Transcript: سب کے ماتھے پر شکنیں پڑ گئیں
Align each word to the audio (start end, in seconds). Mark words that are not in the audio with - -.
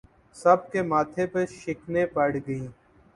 سب 0.35 0.59
کے 0.71 0.81
ماتھے 0.91 1.25
پر 1.33 1.45
شکنیں 1.59 2.05
پڑ 2.13 2.29
گئیں 2.47 2.67